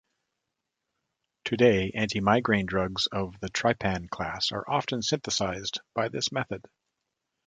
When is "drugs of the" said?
2.65-3.49